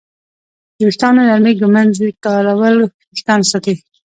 [0.77, 2.75] د ویښتانو نرمې ږمنځې کارول
[3.09, 3.75] وېښتان ساتي.